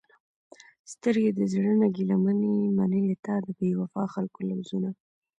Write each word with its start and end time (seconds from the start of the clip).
سترګې 0.93 1.31
د 1.33 1.41
زړه 1.53 1.71
نه 1.81 1.87
ګېله 1.95 2.15
منې، 2.23 2.55
منلې 2.77 3.15
تا 3.25 3.35
د 3.45 3.47
بې 3.57 3.69
وفاء 3.81 4.07
خلکو 4.15 4.39
لوظونه 4.49 4.89